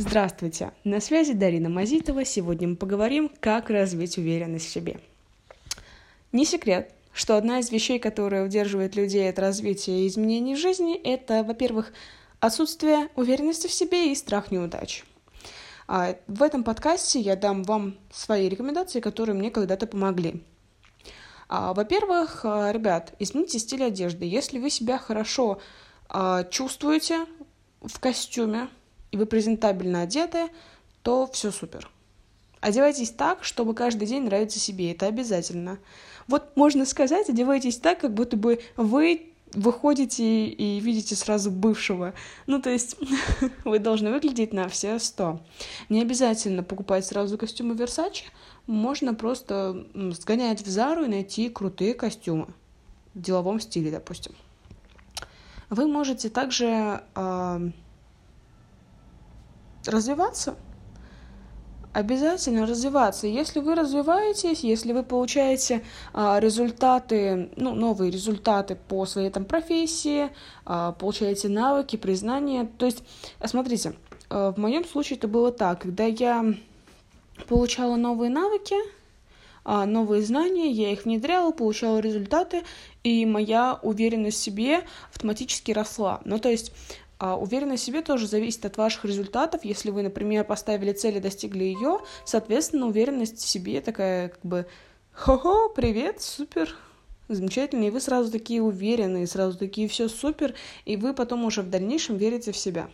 Здравствуйте! 0.00 0.70
На 0.84 1.00
связи 1.00 1.32
Дарина 1.32 1.68
Мазитова. 1.68 2.24
Сегодня 2.24 2.68
мы 2.68 2.76
поговорим, 2.76 3.32
как 3.40 3.68
развить 3.68 4.16
уверенность 4.16 4.66
в 4.66 4.70
себе. 4.70 5.00
Не 6.30 6.44
секрет, 6.44 6.94
что 7.12 7.36
одна 7.36 7.58
из 7.58 7.72
вещей, 7.72 7.98
которая 7.98 8.44
удерживает 8.44 8.94
людей 8.94 9.28
от 9.28 9.40
развития 9.40 10.04
и 10.04 10.06
изменений 10.06 10.54
в 10.54 10.58
жизни, 10.58 10.94
это, 10.94 11.42
во-первых, 11.42 11.92
отсутствие 12.38 13.08
уверенности 13.16 13.66
в 13.66 13.72
себе 13.72 14.12
и 14.12 14.14
страх 14.14 14.52
неудач. 14.52 15.02
А 15.88 16.14
в 16.28 16.44
этом 16.44 16.62
подкасте 16.62 17.18
я 17.18 17.34
дам 17.34 17.64
вам 17.64 17.98
свои 18.12 18.48
рекомендации, 18.48 19.00
которые 19.00 19.34
мне 19.34 19.50
когда-то 19.50 19.88
помогли. 19.88 20.44
А, 21.48 21.74
во-первых, 21.74 22.42
а, 22.44 22.70
ребят, 22.70 23.14
измените 23.18 23.58
стиль 23.58 23.82
одежды. 23.82 24.26
Если 24.26 24.60
вы 24.60 24.70
себя 24.70 24.96
хорошо 24.96 25.60
чувствуете 26.50 27.26
в 27.82 27.98
костюме, 27.98 28.68
и 29.10 29.16
вы 29.16 29.26
презентабельно 29.26 30.02
одеты, 30.02 30.48
то 31.02 31.28
все 31.32 31.50
супер. 31.50 31.90
Одевайтесь 32.60 33.10
так, 33.10 33.44
чтобы 33.44 33.74
каждый 33.74 34.06
день 34.06 34.24
нравиться 34.24 34.58
себе, 34.58 34.92
это 34.92 35.06
обязательно. 35.06 35.78
Вот 36.26 36.56
можно 36.56 36.84
сказать, 36.84 37.28
одевайтесь 37.28 37.78
так, 37.78 38.00
как 38.00 38.12
будто 38.12 38.36
бы 38.36 38.60
вы 38.76 39.28
выходите 39.54 40.46
и 40.46 40.80
видите 40.80 41.14
сразу 41.14 41.50
бывшего. 41.50 42.14
Ну, 42.46 42.60
то 42.60 42.70
есть 42.70 42.96
вы 43.64 43.78
должны 43.78 44.10
выглядеть 44.10 44.52
на 44.52 44.68
все 44.68 44.98
сто. 44.98 45.40
Не 45.88 46.02
обязательно 46.02 46.62
покупать 46.62 47.06
сразу 47.06 47.38
костюмы 47.38 47.74
Versace, 47.74 48.24
можно 48.66 49.14
просто 49.14 49.86
сгонять 49.94 50.62
в 50.62 50.68
Зару 50.68 51.04
и 51.04 51.08
найти 51.08 51.48
крутые 51.48 51.94
костюмы 51.94 52.48
в 53.14 53.20
деловом 53.20 53.60
стиле, 53.60 53.90
допустим. 53.90 54.32
Вы 55.70 55.86
можете 55.86 56.28
также 56.28 57.02
э, 57.14 57.70
развиваться. 59.88 60.56
Обязательно 61.92 62.66
развиваться. 62.66 63.26
Если 63.26 63.60
вы 63.60 63.74
развиваетесь, 63.74 64.60
если 64.60 64.92
вы 64.92 65.02
получаете 65.02 65.82
а, 66.12 66.38
результаты, 66.38 67.50
ну, 67.56 67.74
новые 67.74 68.10
результаты 68.10 68.76
по 68.76 69.06
своей 69.06 69.30
там 69.30 69.44
профессии, 69.44 70.30
а, 70.64 70.92
получаете 70.92 71.48
навыки, 71.48 71.96
признания. 71.96 72.68
То 72.78 72.86
есть, 72.86 73.02
смотрите, 73.44 73.94
а, 74.28 74.52
в 74.52 74.58
моем 74.58 74.84
случае 74.84 75.16
это 75.16 75.28
было 75.28 75.50
так, 75.50 75.80
когда 75.80 76.04
я 76.04 76.54
получала 77.48 77.96
новые 77.96 78.30
навыки, 78.30 78.76
а, 79.64 79.84
новые 79.86 80.22
знания, 80.22 80.70
я 80.70 80.92
их 80.92 81.04
внедряла, 81.04 81.52
получала 81.52 81.98
результаты, 81.98 82.62
и 83.02 83.26
моя 83.26 83.78
уверенность 83.82 84.38
в 84.38 84.42
себе 84.42 84.84
автоматически 85.12 85.72
росла. 85.72 86.20
Ну, 86.24 86.38
то 86.38 86.48
есть 86.48 86.72
а 87.18 87.36
уверенность 87.36 87.82
в 87.82 87.86
себе 87.86 88.00
тоже 88.00 88.26
зависит 88.26 88.64
от 88.64 88.76
ваших 88.76 89.04
результатов. 89.04 89.64
Если 89.64 89.90
вы, 89.90 90.02
например, 90.02 90.44
поставили 90.44 90.92
цель 90.92 91.16
и 91.16 91.20
достигли 91.20 91.64
ее, 91.64 91.98
соответственно, 92.24 92.86
уверенность 92.86 93.38
в 93.38 93.48
себе 93.48 93.80
такая 93.80 94.28
как 94.28 94.40
бы 94.44 94.66
«Хо-хо, 95.12 95.68
привет, 95.70 96.22
супер, 96.22 96.74
замечательно», 97.26 97.84
и 97.84 97.90
вы 97.90 98.00
сразу 98.00 98.30
такие 98.30 98.62
уверенные, 98.62 99.26
сразу 99.26 99.58
такие 99.58 99.88
«все 99.88 100.08
супер», 100.08 100.54
и 100.84 100.96
вы 100.96 101.12
потом 101.12 101.44
уже 101.44 101.62
в 101.62 101.70
дальнейшем 101.70 102.16
верите 102.16 102.52
в 102.52 102.56
себя. 102.56 102.88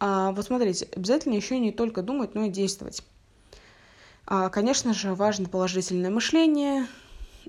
А, 0.00 0.32
вот 0.32 0.44
смотрите, 0.44 0.88
обязательно 0.94 1.34
еще 1.34 1.60
не 1.60 1.70
только 1.70 2.02
думать, 2.02 2.34
но 2.34 2.46
и 2.46 2.50
действовать. 2.50 3.04
А, 4.26 4.48
конечно 4.48 4.92
же, 4.92 5.14
важно 5.14 5.48
положительное 5.48 6.10
мышление, 6.10 6.88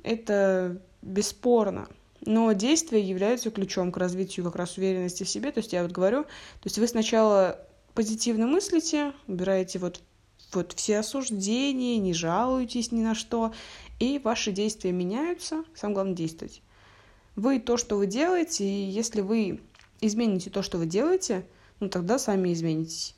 это 0.04 0.80
бесспорно– 1.02 1.88
но 2.26 2.52
действия 2.54 3.02
являются 3.02 3.52
ключом 3.52 3.92
к 3.92 3.98
развитию 3.98 4.46
как 4.46 4.56
раз 4.56 4.78
уверенности 4.78 5.24
в 5.24 5.30
себе. 5.30 5.52
То 5.52 5.60
есть 5.60 5.74
я 5.74 5.84
вот 5.84 5.92
говорю, 5.92 6.24
то 6.24 6.66
есть 6.66 6.78
вы 6.78 6.88
сначала 6.88 7.60
позитивно 7.94 8.48
мыслите, 8.48 9.14
убираете 9.28 9.80
вот, 9.80 10.02
вот 10.54 10.74
все 10.74 11.00
осуждения, 11.00 11.98
не 11.98 12.14
жалуетесь 12.14 12.92
ни 12.92 13.02
на 13.02 13.16
что, 13.16 13.54
и 14.00 14.20
ваши 14.20 14.52
действия 14.52 14.92
меняются. 14.92 15.64
Самое 15.76 15.96
главное 15.96 16.16
действовать. 16.16 16.62
Вы 17.36 17.60
то, 17.60 17.78
что 17.78 17.98
вы 17.98 18.08
делаете, 18.08 18.66
и 18.66 18.90
если 18.90 19.22
вы 19.22 19.62
измените 20.02 20.50
то, 20.50 20.62
что 20.62 20.78
вы 20.78 20.86
делаете, 20.86 21.46
ну 21.80 21.90
тогда 21.90 22.18
сами 22.18 22.54
изменитесь. 22.54 23.16